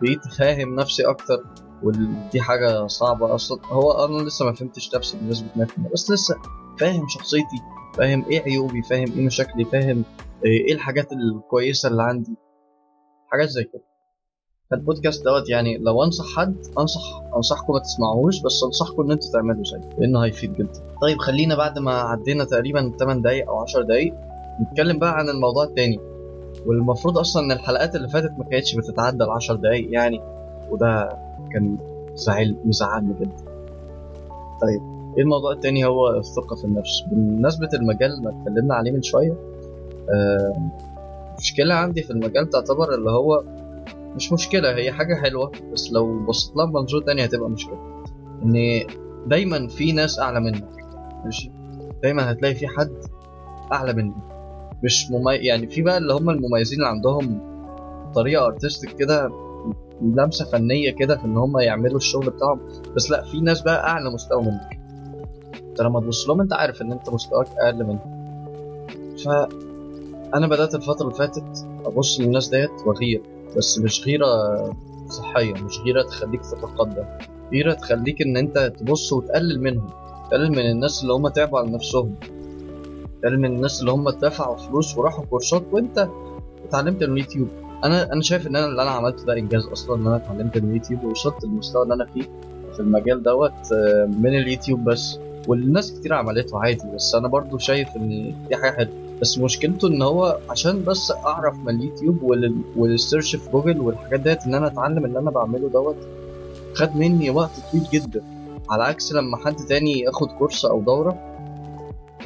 بقيت 0.03 0.21
فاهم 0.39 0.75
نفسي 0.75 1.03
أكتر. 1.03 1.45
ودي 1.83 2.41
حاجة 2.41 2.87
صعبة 2.87 3.35
أصلا. 3.35 3.61
هو 3.67 4.05
أنا 4.05 4.23
لسه 4.23 4.45
ما 4.45 4.53
فهمتش 4.53 4.95
نفسي 4.95 5.19
بنسبة 5.21 5.47
100% 5.57 5.93
بس 5.93 6.11
لسه 6.11 6.37
فاهم 6.81 7.09
شخصيتي 7.09 7.63
فاهم 7.95 8.25
إيه 8.31 8.43
عيوبي 8.43 8.83
فاهم 8.83 9.13
إيه 9.13 9.27
مشاكلي 9.27 9.65
فاهم 9.65 10.05
إيه 10.45 10.75
الحاجات 10.75 11.13
الكويسة 11.13 11.89
اللي 11.89 12.03
عندي؟ 12.03 12.35
حاجات 13.29 13.49
زي 13.49 13.65
كده. 13.65 13.83
فالبودكاست 14.71 15.25
دوت 15.25 15.51
يعني 15.51 15.79
لو 15.79 16.03
أنصح 16.05 16.37
حد 16.37 16.57
أنصح 16.79 17.23
أنصحكم 17.37 17.73
ما 17.73 17.79
تسمعوهوش 17.79 18.41
بس 18.43 18.63
أنصحكم 18.65 19.03
إن 19.03 19.11
أنتوا 19.13 19.31
تعملوا 19.33 19.65
زيه 19.65 19.89
لأنه 19.99 20.25
هيفيد 20.25 20.53
جدا. 20.53 20.73
طيب 21.03 21.19
خلينا 21.19 21.57
بعد 21.57 21.79
ما 21.79 21.93
عدينا 21.93 22.45
تقريبا 22.45 22.93
8 22.99 23.23
دقايق 23.23 23.49
أو 23.49 23.59
10 23.61 23.83
دقايق 23.83 24.15
نتكلم 24.63 24.99
بقى 24.99 25.19
عن 25.19 25.29
الموضوع 25.29 25.65
التاني. 25.65 25.99
والمفروض 26.67 27.19
أصلا 27.19 27.43
إن 27.45 27.53
الحلقات 27.53 27.97
اللي 27.97 28.09
فاتت 28.09 28.33
ما 28.39 28.45
كانتش 28.45 28.77
بتتعدى 28.77 29.25
ال 29.25 29.31
10 29.31 29.55
دقايق 29.55 29.89
يعني 29.93 30.21
وده 30.71 31.09
كان 31.53 31.79
زعل 32.15 32.57
مزعلني 32.65 33.15
جدا. 33.21 33.45
طيب 34.63 34.83
إيه 35.17 35.23
الموضوع 35.23 35.53
التاني؟ 35.53 35.85
هو 35.85 36.11
الثقة 36.17 36.57
في 36.57 36.65
النفس. 36.65 37.03
بمناسبة 37.11 37.69
المجال 37.75 38.11
اللي 38.11 38.29
اتكلمنا 38.29 38.75
عليه 38.75 38.91
من 38.93 39.03
شوية 39.03 39.54
مشكلة 41.39 41.75
عندي 41.75 42.03
في 42.03 42.11
المجال 42.11 42.51
تعتبر 42.51 42.95
اللي 42.95 43.11
هو 43.11 43.45
مش 44.17 44.33
مشكلة 44.33 44.75
هي 44.77 44.93
حاجة 44.93 45.15
حلوة 45.15 45.53
بس 45.73 45.93
لو 45.93 46.19
بصيت 46.27 46.57
لها 46.57 46.67
بمنظور 46.67 47.03
تاني 47.03 47.25
هتبقى 47.25 47.51
مشكلة. 47.51 48.05
إن 48.43 48.55
دايما 49.27 49.69
في 49.69 49.93
ناس 49.93 50.19
أعلى 50.21 50.41
منك 50.41 50.69
ماشي؟ 51.25 51.51
دايما 52.03 52.31
هتلاقي 52.33 52.55
في 52.55 52.67
حد 52.67 52.93
أعلى 53.73 53.93
منك. 53.93 54.15
مش 54.83 55.11
ممي... 55.11 55.35
يعني 55.35 55.67
في 55.67 55.83
بقى 55.83 55.99
اللي 55.99 56.15
هم 56.15 56.31
المميزين 56.31 56.79
اللي 56.79 56.89
عندهم 56.89 57.41
طريقة 58.15 58.47
ارتستيك 58.47 58.97
كده 58.97 59.31
لمسة 60.03 60.45
فنية 60.45 60.91
كده 60.91 61.17
في 61.17 61.25
إن 61.25 61.37
هم 61.37 61.59
يعملوا 61.59 61.97
الشغل 61.97 62.31
بتاعهم 62.31 62.61
بس 62.97 63.11
لأ 63.11 63.23
في 63.25 63.41
ناس 63.41 63.63
بقى 63.63 63.89
أعلى 63.89 64.11
مستوى 64.11 64.43
منك. 64.43 64.81
انت 65.69 65.81
لما 65.81 66.01
تبص 66.01 66.29
لهم 66.29 66.41
أنت 66.41 66.53
عارف 66.53 66.83
إن 66.83 66.93
أنت 66.93 67.11
مستواك 67.11 67.47
أقل 67.59 67.85
منهم. 67.85 68.15
ف 69.25 69.29
أنا 70.35 70.47
بدأت 70.47 70.75
الفترة 70.75 71.03
اللي 71.07 71.15
فاتت 71.19 71.67
أبص 71.85 72.21
للناس 72.21 72.49
ديت 72.49 72.71
وأغير 72.87 73.23
بس 73.57 73.79
مش 73.79 74.05
غيرة 74.07 74.27
صحية 75.09 75.53
مش 75.55 75.81
غيرة 75.81 76.03
تخليك 76.03 76.41
تتقدم. 76.41 77.05
غيرة 77.53 77.73
تخليك 77.73 78.23
إن 78.23 78.37
أنت 78.37 78.59
تبص 78.59 79.13
وتقلل 79.13 79.61
منهم. 79.63 79.89
تقلل 80.31 80.51
من 80.51 80.59
الناس 80.71 81.03
اللي 81.03 81.13
هم 81.13 81.29
تعبوا 81.29 81.59
على 81.59 81.71
نفسهم. 81.71 82.15
تقلل 83.23 83.39
من 83.41 83.57
الناس 83.57 83.81
اللي 83.81 83.93
هم 83.93 84.11
دفعوا 84.11 84.57
فلوس 84.57 84.99
وراحوا 84.99 85.25
كورسات 85.25 85.63
وأنت 85.73 86.09
اتعلمت 86.69 87.05
من 87.05 87.13
اليوتيوب. 87.13 87.49
أنا 87.85 88.13
أنا 88.13 88.23
شايف 88.23 88.47
إن 88.47 88.57
أنا 88.57 88.67
اللي 88.67 88.83
أنا 88.83 88.91
عملته 88.91 89.25
ده 89.25 89.33
إنجاز 89.39 89.67
أصلا 89.67 89.97
إن 89.97 90.07
أنا 90.07 90.17
اتعلمت 90.17 90.59
من 90.59 90.71
اليوتيوب 90.71 91.05
ووصلت 91.05 91.45
للمستوى 91.45 91.83
اللي 91.83 91.95
أنا 91.95 92.05
فيه 92.07 92.23
في 92.75 92.81
المجال 92.81 93.23
دوت 93.23 93.73
آه، 93.73 94.05
من 94.19 94.39
اليوتيوب 94.39 94.85
بس. 94.85 95.19
والناس 95.49 95.93
كتير 96.01 96.15
عملته 96.15 96.59
عادي 96.59 96.85
بس 96.95 97.15
أنا 97.15 97.29
برضو 97.29 97.59
شايف 97.59 97.89
إن 97.97 98.35
دي 98.49 98.57
حاجة 98.57 98.71
حلوة. 98.77 99.04
بس 99.25 99.39
مشكلته 99.39 99.89
إن 99.89 100.03
هو 100.03 100.39
عشان 100.51 100.85
بس 100.85 101.11
أعرف 101.13 101.55
من 101.59 101.69
اليوتيوب 101.69 102.23
وال- 102.23 102.61
وال 102.77 102.92
search 102.92 103.37
في 103.37 103.51
جوجل 103.51 103.81
والحاجات 103.81 104.21
ديت 104.21 104.47
إن 104.47 104.55
أنا 104.55 104.67
أتعلم 104.67 105.05
اللي 105.05 105.19
أنا 105.19 105.31
بعمله 105.31 105.69
دوت 105.69 105.97
خد 106.75 106.97
مني 106.97 107.31
وقت 107.31 107.51
طويل 107.73 107.85
جدا. 107.93 108.25
على 108.71 108.85
عكس 108.85 109.13
لما 109.13 109.37
حد 109.37 109.57
تاني 109.57 110.01
ياخد 110.01 110.29
كورس 110.29 110.65
أو 110.65 110.81
دورة 110.83 111.19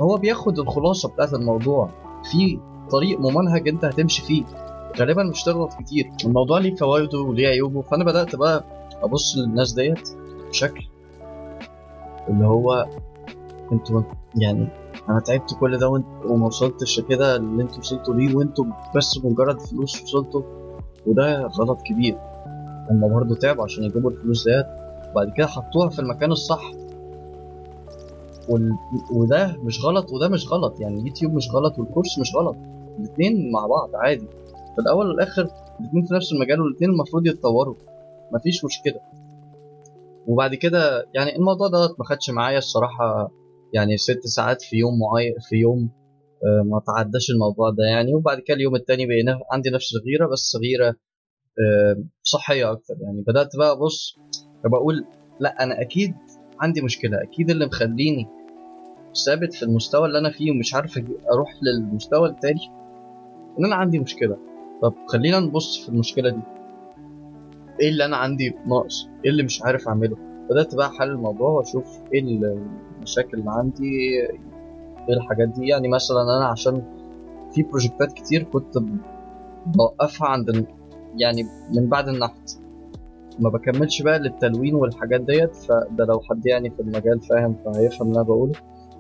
هو 0.00 0.16
بياخد 0.16 0.58
الخلاصة 0.58 1.08
بتاعت 1.08 1.34
الموضوع. 1.34 1.90
في 2.32 2.58
طريق 2.90 3.20
ممنهج 3.20 3.68
أنت 3.68 3.84
هتمشي 3.84 4.22
فيه. 4.22 4.42
غالبا 4.98 5.22
مش 5.22 5.42
تغلط 5.44 5.72
كتير. 5.74 6.10
الموضوع 6.24 6.58
ليه 6.58 6.74
فوائده 6.74 7.18
وليه 7.20 7.48
عيوبه 7.48 7.82
فأنا 7.82 8.04
بدأت 8.04 8.36
بقى 8.36 8.64
أبص 9.02 9.36
للناس 9.36 9.72
ديت 9.72 10.08
بشكل 10.50 10.84
اللي 12.28 12.46
هو 12.46 12.86
أنتوا 13.72 14.02
يعني 14.36 14.68
أنا 15.10 15.20
تعبت 15.20 15.54
كل 15.60 15.78
ده 15.78 15.88
وانت 15.88 16.06
وما 16.24 16.46
وصلتش 16.46 17.00
كده 17.00 17.36
اللي 17.36 17.62
أنتوا 17.62 17.78
وصلتوا 17.78 18.14
ليه 18.14 18.36
وأنتوا 18.36 18.64
بس 18.96 19.18
مجرد 19.24 19.60
فلوس 19.60 20.02
وصلتوا 20.02 20.42
وده 21.06 21.46
غلط 21.46 21.78
كبير. 21.82 22.18
هما 22.90 23.08
برضه 23.08 23.34
تعبوا 23.34 23.64
عشان 23.64 23.84
يجيبوا 23.84 24.10
الفلوس 24.10 24.44
ديت 24.48 24.66
وبعد 25.10 25.32
كده 25.36 25.46
حطوها 25.46 25.88
في 25.88 25.98
المكان 25.98 26.32
الصح. 26.32 26.70
وال... 28.48 28.72
وده 29.12 29.56
مش 29.62 29.84
غلط 29.84 30.12
وده 30.12 30.28
مش 30.28 30.52
غلط. 30.52 30.80
يعني 30.80 31.00
اليوتيوب 31.00 31.34
مش 31.34 31.48
غلط 31.54 31.78
والكورس 31.78 32.18
مش 32.18 32.36
غلط. 32.36 32.56
الاتنين 32.98 33.52
مع 33.52 33.66
بعض 33.66 33.90
عادي. 33.94 34.26
في 34.74 34.78
الأول 34.82 35.06
والآخر 35.08 35.48
الاتنين 35.80 36.04
في 36.04 36.14
نفس 36.14 36.32
المجال 36.32 36.60
والاتنين 36.60 36.90
المفروض 36.90 37.26
يتطوروا. 37.26 37.74
مفيش 38.32 38.64
مشكلة. 38.64 39.00
وبعد 40.26 40.54
كده 40.54 41.06
يعني 41.14 41.36
الموضوع 41.36 41.68
ده 41.68 41.94
ما 41.98 42.04
خدش 42.04 42.30
معايا 42.30 42.58
الصراحة. 42.58 43.30
يعني 43.75 43.96
ست 43.96 44.26
ساعات 44.26 44.62
في 44.62 44.76
يوم 44.76 44.98
معين 44.98 45.34
في 45.48 45.56
يوم 45.56 45.90
آه، 46.44 46.62
ما 46.64 46.80
تعداش 46.87 47.30
الموضوع 47.30 47.70
ده 47.70 47.84
يعني. 47.84 48.14
وبعد 48.14 48.40
كده 48.40 48.56
اليوم 48.56 48.75
التاني 48.75 49.06
بقينا 49.06 49.40
عندي 49.52 49.70
نفس 49.70 49.90
الغيرة 49.96 50.32
بس 50.32 50.56
غيرة 50.62 50.88
آه، 51.60 52.04
صحية 52.22 52.72
أكتر 52.72 52.94
يعني. 53.00 53.25
بدأت 53.26 53.56
بقى 53.56 53.72
ابص 53.72 54.16
بقول 54.64 55.04
لأ 55.40 55.62
أنا 55.62 55.80
أكيد 55.80 56.14
عندي 56.60 56.80
مشكلة. 56.82 57.22
أكيد 57.22 57.50
اللي 57.50 57.66
مخليني 57.66 58.26
ثابت 59.26 59.54
في 59.54 59.62
المستوى 59.62 60.06
اللي 60.06 60.18
أنا 60.18 60.30
فيه 60.30 60.50
ومش 60.50 60.75
عارف 60.75 60.98
أروح 61.32 61.50
للمستوى 61.62 62.28
التاني 62.28 62.60
إن 63.58 63.64
أنا 63.64 63.75
عندي 63.75 63.98
مشكلة. 63.98 64.37
طب 64.82 64.94
خلينا 65.08 65.40
نبص 65.40 65.78
في 65.82 65.88
المشكلة 65.88 66.30
دي. 66.30 66.40
إيه 67.80 67.88
اللي 67.88 68.04
أنا 68.04 68.16
عندي 68.16 68.54
ناقص؟ 68.66 69.06
إيه 69.25 69.30
اللي 69.30 69.42
مش 69.42 69.62
عارف 69.62 69.88
أعمله؟ 69.88 70.27
بدأت 70.50 70.74
بقى 70.74 70.86
أحلل 70.88 71.10
الموضوع 71.10 71.48
وأشوف 71.50 71.98
إيه 72.14 72.20
المشاكل 72.98 73.38
اللي 73.38 73.50
عندي 73.50 74.18
إيه 75.08 75.14
الحاجات 75.16 75.48
دي. 75.48 75.66
يعني 75.68 75.88
مثلا 75.88 76.22
أنا 76.22 76.46
عشان 76.46 76.82
في 77.52 77.62
project 77.62 78.06
ات 78.06 78.12
كتير 78.12 78.42
كنت 78.42 78.78
بوقفها 79.66 80.28
عند 80.28 80.66
يعني 81.16 81.46
من 81.74 81.86
بعد 81.88 82.08
النحت. 82.08 82.50
ما 83.38 83.48
بكملش 83.50 84.02
بقى 84.02 84.18
للتلوين 84.18 84.74
والحاجات 84.74 85.20
ديت 85.20 85.56
فده 85.56 86.04
لو 86.04 86.20
حد 86.20 86.46
يعني 86.46 86.70
في 86.70 86.80
المجال 86.80 87.20
فاهم 87.20 87.56
فهيفهم 87.64 88.08
اللي 88.08 88.16
أنا 88.20 88.26
بقوله. 88.28 88.52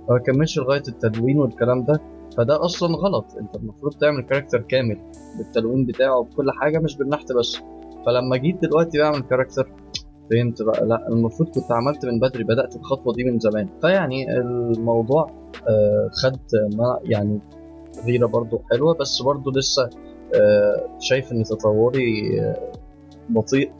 ما 0.08 0.16
بكملش 0.16 0.58
لغاية 0.58 0.82
التلوين 0.88 1.38
والكلام 1.38 1.84
ده. 1.84 2.00
فده 2.36 2.64
أصلا 2.64 2.96
غلط. 2.96 3.24
أنت 3.40 3.56
المفروض 3.56 3.94
تعمل 3.94 4.22
character 4.22 4.60
كامل 4.60 4.98
بالتلوين 5.38 5.84
بتاعه 5.86 6.22
بكل 6.22 6.50
حاجة 6.52 6.78
مش 6.78 6.96
بالنحت 6.96 7.32
بس. 7.32 7.56
فلما 8.06 8.36
جيت 8.36 8.62
دلوقتي 8.62 8.98
بعمل 8.98 9.20
character 9.20 9.72
فهمت 10.30 10.62
بقى. 10.62 10.86
لا 10.86 11.08
المفروض 11.08 11.48
كنت 11.48 11.72
عملت 11.72 12.06
من 12.06 12.20
بدري 12.20 12.44
بدأت 12.44 12.76
الخطوة 12.76 13.12
دي 13.14 13.24
من 13.24 13.38
زمان. 13.38 13.68
فيعني 13.80 14.38
الموضوع 14.38 15.30
آه، 15.68 16.08
خد 16.12 16.38
ما 16.76 16.98
يعني 17.04 17.40
غيرة 18.06 18.26
برضو 18.26 18.60
حلوة 18.70 18.94
بس 18.94 19.22
برضو 19.22 19.50
لسه 19.50 19.90
آه، 20.34 20.88
شايف 20.98 21.32
إن 21.32 21.42
تطوري 21.44 22.40
آه، 22.40 22.72
بطيء 23.28 23.72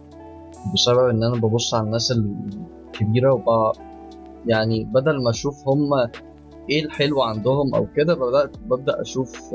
بسبب 0.75 1.09
إن 1.09 1.23
أنا 1.25 1.35
ببص 1.35 1.75
على 1.75 1.85
الناس 1.87 2.12
الكبيرة 2.12 3.33
وب 3.35 3.73
يعني 4.47 4.85
بدل 4.85 5.23
ما 5.23 5.31
أشوف 5.31 5.69
هم 5.69 5.95
إيه 6.71 6.85
الحلو 6.85 7.23
عندهم 7.23 7.75
أو 7.75 7.87
كده 7.97 8.14
بدأت 8.14 8.57
ببدأ 8.59 9.00
أشوف 9.00 9.55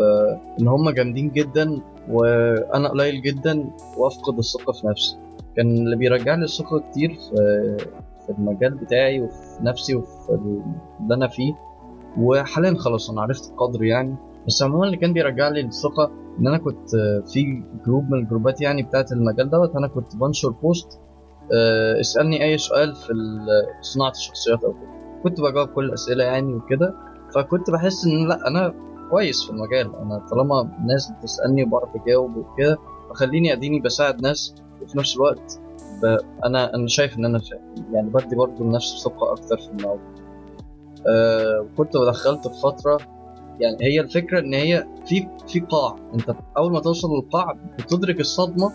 إن 0.60 0.68
هم 0.68 0.90
جامدين 0.90 1.32
جدا 1.32 1.82
وأنا 2.10 2.90
قليل 2.90 3.22
جدا 3.22 3.70
وأفقد 3.98 4.38
الثقة 4.38 4.74
في 4.74 4.88
نفسي. 4.88 5.18
كان 5.56 5.78
اللي 5.78 5.96
بيرجع 5.96 6.36
لي 6.36 6.44
الثقه 6.44 6.80
كتير 6.80 7.10
في 7.14 7.78
في 8.26 8.30
المجال 8.30 8.74
بتاعي 8.76 9.22
وفي 9.22 9.58
نفسي 9.62 9.96
وفي 9.96 10.30
اللي 11.02 11.16
أنا 11.16 11.28
فيه. 11.28 11.54
وحاليا 12.18 12.76
خلاص 12.78 13.10
أنا 13.10 13.22
عرفت 13.22 13.52
القدر 13.52 13.84
يعني. 13.84 14.16
بس 14.48 14.64
عموما 14.64 14.86
اللي 14.86 14.98
كان 14.98 15.14
بيرجع 15.14 15.50
لي 15.50 15.62
الثقة 15.62 16.12
إن 16.40 16.48
أنا 16.48 16.58
كنت 16.58 16.96
آه، 16.96 17.24
في 17.34 17.64
group 17.86 18.10
من 18.12 18.20
الجروبات 18.20 18.62
يعني 18.62 18.84
بتاعت 18.84 19.12
المجال 19.12 19.50
دوت. 19.50 19.76
أنا 19.76 19.88
كنت 19.88 20.16
بنشر 20.16 20.50
post 20.50 21.00
آه، 21.54 22.00
اسألني 22.00 22.44
أي 22.44 22.58
سؤال 22.58 22.96
في 22.96 23.14
صناعة 23.82 24.12
الشخصيات 24.12 24.64
أو 24.64 24.72
كده. 24.74 24.90
كنت 25.24 25.42
بجاوب 25.42 25.68
كل 25.68 25.86
الأسئلة 25.86 26.24
يعني 26.24 26.54
وكده. 26.54 26.94
فكنت 27.36 27.70
بحس 27.70 28.06
إن 28.06 28.28
لأ 28.28 28.48
أنا 28.48 28.74
كويس 29.12 29.44
في 29.44 29.50
المجال. 29.50 29.96
أنا 29.96 30.26
طالما 30.32 30.72
ناس 30.88 31.12
بتسألني 31.12 31.64
وبعرف 31.64 31.90
أجاوب 31.96 32.38
وكده 32.38 32.78
فخليني 33.10 33.54
أديني 33.54 33.80
بساعد 33.80 34.22
ناس. 34.22 34.56
وفي 34.84 34.98
نفس 34.98 35.16
الوقت. 35.16 35.60
أنا 36.46 36.76
أنا 36.76 36.88
شايف 36.88 37.18
إن 37.18 37.26
أنا 37.26 37.42
يعني 37.92 38.10
بدي 38.10 38.36
برضه 38.36 38.66
لنفسي 38.66 38.98
ثقه 39.04 39.32
أكتر 39.32 39.58
في 39.58 39.70
الموضوع 39.70 40.00
آه 41.08 41.66
كنت 41.78 41.98
دخلت 41.98 42.48
في 42.48 42.62
فترة 42.62 42.98
يعني 43.60 43.78
هي 43.82 44.00
الفكرة 44.00 44.40
إن 44.40 44.54
هي 44.54 44.88
في 45.06 45.28
في 45.48 45.60
قاع 45.60 45.96
أنت 46.14 46.36
أول 46.58 46.72
ما 46.72 46.80
توصل 46.80 47.08
للقاع 47.16 47.58
بتدرك 47.80 48.20
الصدمة 48.20 48.72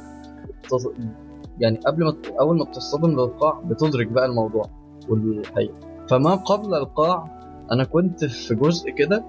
يعني 1.60 1.78
قبل 1.86 2.04
ما 2.04 2.16
أول 2.40 2.58
ما 2.58 2.64
بتصطدم 2.64 3.10
للقاع 3.10 3.60
بتدرك 3.64 4.06
بقى 4.06 4.26
الموضوع 4.26 4.64
والحقيقة 5.08 5.74
فما 6.10 6.34
قبل 6.34 6.74
القاع 6.74 7.38
أنا 7.72 7.84
كنت 7.84 8.24
في 8.24 8.54
جزء 8.54 8.90
كده 8.90 9.24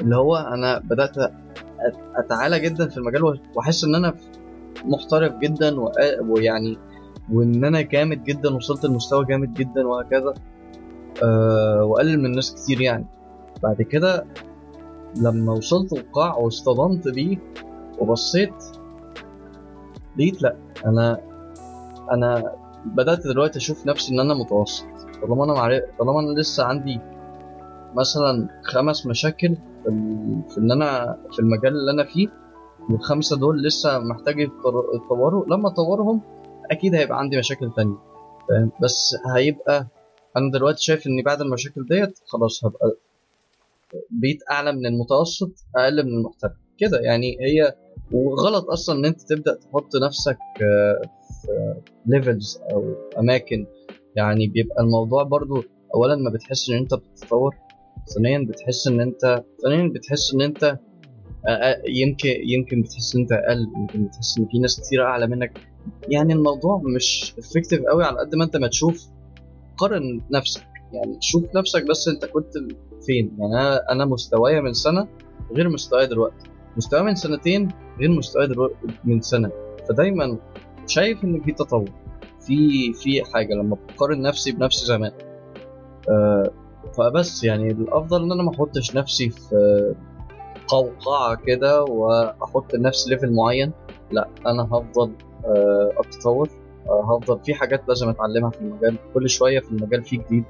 اللي 0.00 0.16
هو 0.16 0.36
أنا 0.36 0.78
بدأت 0.78 1.16
أتعالى 2.16 2.60
جدا 2.60 2.88
في 2.88 2.96
المجال 2.96 3.40
وأحس 3.54 3.84
إن 3.84 3.94
أنا 3.94 4.14
محترف 4.84 5.36
جدا 5.38 5.76
ويعني 6.20 6.78
وإن 7.32 7.64
أنا 7.64 7.80
جامد 7.80 8.24
جدا 8.24 8.54
وصلت 8.54 8.84
لمستوى 8.84 9.24
جامد 9.24 9.54
جدا 9.54 9.86
وهكذا 9.88 10.34
أه 11.22 11.84
وأقلل 11.84 12.22
من 12.22 12.32
ناس 12.32 12.54
كتير 12.54 12.80
يعني 12.80 13.06
بعد 13.62 13.82
كده 13.82 14.26
لما 15.16 15.52
وصلت 15.52 15.92
القاع 15.92 16.36
واصطدمت 16.36 17.08
بيه 17.08 17.38
وبصيت 17.98 18.54
لقيت 20.18 20.42
لأ 20.42 20.56
أنا 20.86 21.20
أنا 22.12 22.52
بدأت 22.84 23.26
دلوقتي 23.26 23.58
أشوف 23.58 23.86
نفسي 23.86 24.14
إن 24.14 24.20
أنا 24.20 24.34
متوسط 24.34 24.86
طالما 25.22 25.44
أنا. 25.44 25.82
طالما 25.98 26.20
أنا 26.20 26.40
لسه 26.40 26.64
عندي 26.64 27.00
مثلا 27.94 28.48
خمس 28.62 29.06
مشاكل. 29.06 29.56
في 30.48 30.58
إن 30.58 30.72
أنا 30.72 31.16
في 31.32 31.38
المجال 31.38 31.72
اللي 31.72 31.90
أنا 31.90 32.04
فيه 32.04 32.28
والخمسة 32.90 33.36
دول 33.36 33.62
لسه 33.62 33.98
محتاج 33.98 34.38
يتطوروا. 34.40 35.46
لما 35.46 35.68
اطورهم 35.68 36.20
أكيد 36.70 36.94
هيبقى 36.94 37.18
عندي 37.18 37.38
مشاكل 37.38 37.70
تانية 37.76 37.96
فاهم؟ 38.48 38.72
بس 38.82 39.16
هيبقى 39.36 39.86
أنا 40.36 40.50
دلوقتي 40.52 40.82
شايف 40.84 41.06
إني 41.06 41.22
بعد 41.22 41.40
المشاكل 41.40 41.86
ديت 41.86 42.18
خلاص 42.26 42.64
هبقى 42.64 42.96
بقيت 44.10 44.38
أعلى 44.50 44.72
من 44.72 44.86
المتوسط 44.86 45.50
أقل 45.76 46.06
من 46.06 46.12
المحترف. 46.18 46.52
كده 46.78 46.98
يعني 47.00 47.36
هي 47.40 47.74
وغلط 48.12 48.70
أصلا 48.70 48.98
إن 48.98 49.04
أنت 49.04 49.20
تبدأ 49.22 49.54
تحط 49.54 49.96
نفسك 50.06 50.38
آه، 50.62 51.00
في 51.42 51.74
levels 52.06 52.60
أو 52.72 52.94
أماكن. 53.18 53.66
يعني 54.16 54.46
بيبقى 54.46 54.82
الموضوع 54.82 55.22
برضو 55.22 55.62
اولا 55.94 56.16
ما 56.16 56.30
بتحس 56.30 56.70
إن 56.70 56.76
أنت 56.76 56.94
بتتطور 56.94 57.54
ثانيا 58.14 58.46
بتحس 58.48 58.86
إن 58.86 59.00
انت 59.00 59.44
ثانيا 59.62 59.88
بتحس 59.94 60.34
إن 60.34 60.40
أنت 60.42 60.78
يمكن 61.88 62.28
يمكن 62.28 62.82
بتحس 62.82 63.14
إن 63.16 63.20
أنت 63.20 63.32
أقل 63.32 63.66
يمكن 63.76 64.04
بتحس 64.04 64.38
إن 64.38 64.46
في 64.46 64.58
ناس 64.58 64.80
كتير 64.80 65.04
أعلى 65.04 65.26
منك. 65.26 65.60
يعني 66.08 66.32
الموضوع 66.32 66.82
مش 66.96 67.34
effective 67.38 67.80
قوي 67.82 68.04
على 68.04 68.18
قد 68.18 68.34
ما 68.34 68.44
أنت 68.44 68.56
ما 68.56 68.68
تشوف 68.68 69.06
قارن 69.76 70.20
نفسك. 70.30 70.66
يعني 70.92 71.16
شوف 71.20 71.44
نفسك 71.56 71.86
بس 71.86 72.08
أنت 72.08 72.24
كنت 72.24 72.52
فين. 73.06 73.36
يعني 73.38 73.52
أنا 73.54 73.92
أنا 73.92 74.04
مستوايا 74.04 74.60
من 74.60 74.72
سنة 74.72 75.08
غير 75.52 75.68
مستواي 75.68 76.06
دلوقتي. 76.06 76.50
مستواي 76.76 77.02
من 77.02 77.14
سنتين 77.14 77.68
غير 78.00 78.10
مستواي 78.10 78.48
من 79.04 79.20
سنة. 79.20 79.50
فدايما 79.88 80.38
شايف 80.86 81.24
إن 81.24 81.40
في 81.40 81.52
تطور 81.52 81.90
في 82.40 82.92
في 82.92 83.22
حاجة 83.24 83.54
لما 83.54 83.76
بقارن 83.88 84.22
نفسي 84.22 84.52
بنفسي 84.52 84.86
زمان. 84.86 85.12
آه 86.10 86.50
فبس 86.98 87.44
يعني 87.44 87.70
الأفضل 87.70 88.22
إن 88.22 88.32
أنا 88.32 88.42
ما 88.42 88.50
أحطش 88.50 88.96
نفسي 88.96 89.30
في 89.30 89.94
قوقعه 90.70 91.34
كده 91.46 91.84
وأحط 91.84 92.74
لنفسي 92.74 93.10
level 93.10 93.32
معين 93.34 93.72
لا 94.12 94.28
أنا 94.46 94.62
هفضل 94.62 95.12
آه 95.44 95.90
أتطور 95.98 96.48
آه 96.88 97.16
هفضل 97.16 97.44
في 97.44 97.54
حاجات 97.54 97.88
لازم 97.88 98.08
أتعلمها 98.08 98.50
في 98.50 98.60
المجال 98.60 98.96
كل 99.14 99.28
شوية 99.28 99.60
في 99.60 99.70
المجال 99.72 100.02
في 100.04 100.16
جديد. 100.16 100.44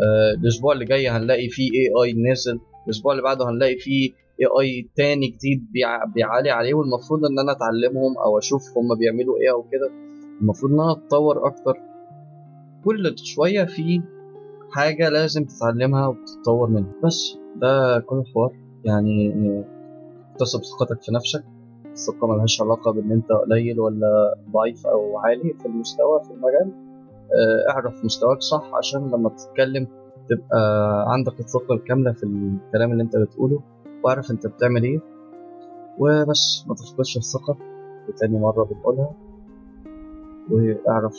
آه 0.00 0.34
الأسبوع 0.40 0.72
اللي 0.72 0.84
جاي 0.84 1.08
هنلاقي 1.08 1.48
فيه 1.48 1.70
اي 1.72 2.04
اي 2.04 2.12
نازل 2.12 2.60
الأسبوع 2.86 3.12
اللي 3.12 3.22
بعده 3.22 3.48
هنلاقي 3.50 3.76
فيه 3.76 4.10
اي 4.40 4.46
اي 4.60 4.88
تاني 4.96 5.26
جديد 5.26 5.66
بيع... 5.72 6.04
بيعلي 6.04 6.50
عليه 6.50 6.74
والمفروض 6.74 7.20
إن 7.24 7.38
أنا 7.38 7.52
أتعلمهم 7.52 8.18
أو 8.24 8.38
أشوف 8.38 8.62
هم 8.76 8.98
بيعملوا 8.98 9.36
إيه 9.40 9.50
أو 9.52 9.62
كده. 9.62 9.90
المفروض 10.40 10.72
إن 10.72 10.80
أنا 10.80 10.92
أتطور 10.92 11.46
أكتر. 11.46 11.74
كل 12.84 13.14
شوية 13.18 13.64
في 13.64 14.02
حاجة 14.72 15.08
لازم 15.08 15.44
تتعلمها 15.44 16.06
وتتطور 16.06 16.68
منها. 16.70 16.92
بس 17.04 17.38
ده 17.56 17.98
كل 17.98 18.16
الحوار. 18.18 18.52
يعني 18.84 19.34
اكتسب 20.32 20.60
ثقتك 20.64 21.02
في 21.02 21.12
نفسك. 21.14 21.44
الثقة 21.92 22.26
ملهاش 22.26 22.62
علاقة 22.62 22.92
بإن 22.92 23.12
أنت 23.12 23.32
قليل 23.32 23.80
ولا 23.80 24.34
ضعيف 24.52 24.86
أو 24.86 25.18
عالي 25.18 25.54
في 25.60 25.66
المستوى 25.66 26.24
في 26.24 26.30
المجال. 26.30 26.72
اعرف 27.70 28.04
مستواك 28.04 28.40
صح 28.42 28.70
عشان 28.74 29.08
لما 29.10 29.28
تتكلم 29.28 29.86
تبقى 30.28 31.04
عندك 31.12 31.40
الثقة 31.40 31.74
الكاملة 31.74 32.12
في 32.12 32.24
الكلام 32.24 32.92
اللي 32.92 33.02
أنت 33.02 33.16
بتقوله 33.16 33.60
واعرف 34.04 34.30
أنت 34.30 34.46
بتعمل 34.46 34.82
إيه. 34.82 35.00
وبس 35.98 36.64
ما 36.68 36.74
تفقدش 36.74 37.16
الثقة. 37.16 37.56
وتاني 38.08 38.38
مرة 38.38 38.64
بنقولها 38.64 39.12
واعرف 40.50 41.16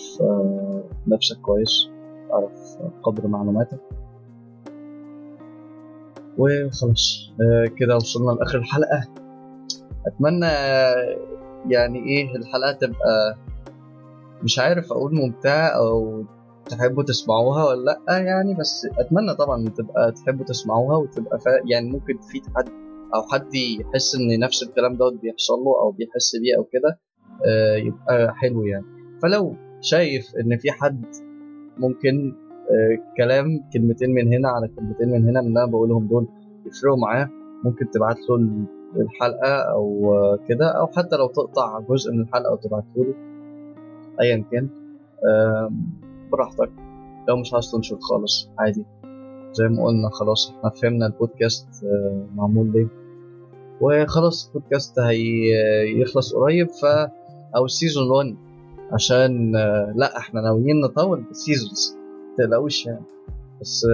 نفسك 1.08 1.38
كويس. 1.42 1.90
اعرف 2.34 2.78
قدر 3.04 3.28
معلوماتك. 3.28 3.80
وخلاص. 6.42 7.32
كده 7.78 7.96
وصلنا 7.96 8.32
لآخر 8.32 8.58
الحلقة. 8.58 9.08
أتمنى 10.08 10.46
يعني 11.70 12.00
إيه 12.06 12.36
الحلقة 12.36 12.72
تبقى 12.72 13.38
مش 14.44 14.60
عارف 14.60 14.92
أقول 14.92 15.16
ممتعة 15.16 15.68
أو 15.68 16.24
تحبوا 16.70 17.04
تسمعوها 17.04 17.66
ولا 17.66 17.86
لأ 18.08 18.18
يعني 18.18 18.54
بس 18.54 18.88
أتمنى 19.00 19.36
طبعا 19.36 19.70
تبقى 19.70 20.12
تحبوا 20.12 20.46
تسمعوها 20.46 20.98
وتبقى 20.98 21.40
فا... 21.40 21.52
يعني 21.72 21.90
ممكن 21.90 22.20
تفيد 22.20 22.42
حد 22.56 22.70
أو 23.16 23.24
حد 23.32 23.56
يحس 23.56 24.16
إن 24.16 24.40
نفس 24.40 24.64
الكلام 24.64 24.96
دوت 24.96 25.14
بيحصل 25.22 25.54
له 25.54 25.80
أو 25.82 25.92
بيحس 25.92 26.36
بيه 26.36 26.58
أو 26.58 26.64
كده 26.64 27.00
آه 27.48 27.76
يبقى 27.76 28.36
حلو 28.36 28.66
يعني. 28.66 28.86
فلو 29.24 29.56
شايف 29.82 30.32
إن 30.36 30.58
في 30.58 30.72
حد 30.72 31.06
ممكن 31.78 32.36
آه 32.36 32.41
كلام 33.18 33.64
كلمتين 33.74 34.10
من 34.14 34.34
هنا 34.34 34.50
على 34.50 34.68
كلمتين 34.68 35.10
من 35.10 35.30
هنا 35.30 35.42
من 35.42 35.48
اللي 35.48 35.64
أنا 35.64 35.72
بقولهم 35.72 36.08
دول 36.08 36.28
يفرقوا 36.66 36.98
معاه. 36.98 37.30
ممكن 37.64 37.90
تبعت 37.92 38.18
له 38.30 38.36
الحلقة 38.96 39.54
أو 39.54 40.14
آه 40.16 40.40
كده 40.48 40.68
أو 40.68 40.88
حتى 40.88 41.16
لو 41.16 41.28
تقطع 41.28 41.80
جزء 41.80 42.12
من 42.14 42.22
الحلقة 42.22 42.54
وتبعته 42.54 42.86
له. 42.96 43.14
ايا 44.22 44.44
كان. 44.52 44.70
براحتك. 46.32 46.72
لو 47.30 47.38
مش 47.38 47.54
عايز 47.54 47.72
تنشر 47.72 47.98
خالص 48.00 48.50
عادي. 48.60 48.86
زي 49.54 49.68
ما 49.68 49.86
قلنا 49.86 50.10
خلاص 50.10 50.50
إحنا 50.58 50.70
فهمنا 50.70 51.06
البودكاست 51.06 51.68
معمول 52.36 52.72
ليه. 52.72 52.88
وخلاص 53.82 54.48
البودكاست 54.48 55.00
هيخلص 55.00 56.36
قريب 56.36 56.68
ف 56.68 56.86
أو 57.56 57.68
season 57.68 58.12
1 58.12 58.36
عشان 58.92 59.52
لأ 59.96 60.18
إحنا 60.18 60.42
ناويين 60.42 60.80
نطول 60.82 61.24
بال 62.38 62.40
seasons 62.40 62.50
متقلقوش 62.50 62.86
يعني. 62.86 63.06
بس 63.62 63.86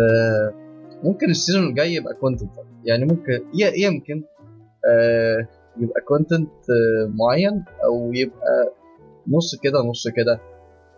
ممكن 1.04 1.30
ال 1.30 1.35
season 1.35 1.64
الجاي 1.68 1.94
يبقى 1.94 2.14
content 2.14 2.52
يعني 2.86 3.06
ممكن 3.06 3.42
يمكن 3.54 4.24
يبقى 5.80 6.02
content 6.08 6.50
معين 7.08 7.64
أو 7.84 8.14
يبقى 8.14 8.74
نص 9.28 9.56
كده 9.56 9.80
نص 9.80 10.08
كده. 10.08 10.40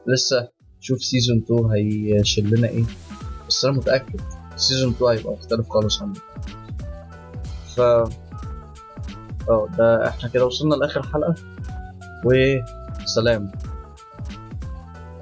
لسه 0.08 0.50
شوف 0.80 1.04
season 1.04 1.38
2 1.38 1.66
هيشيل 1.66 2.56
لنا 2.56 2.68
إيه. 2.68 2.84
بس 3.48 3.66
أنا 3.66 3.78
متأكد 3.78 4.22
season 4.56 4.92
2 4.92 5.18
هيبقى 5.18 5.34
مختلف 5.34 5.70
خالص 5.70 6.02
عنه 6.02 6.14
ف 7.76 7.80
آه 9.50 9.68
ده 9.78 10.08
إحنا 10.08 10.30
كده 10.30 10.46
وصلنا 10.46 10.76
لآخر 10.76 11.04
حلقة. 11.04 11.36
وسلام. 12.26 13.52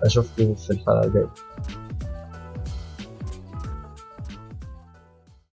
أشوفكم 0.04 0.56
في 0.56 0.70
الحلقة 0.70 1.04
الجاية. 1.08 1.30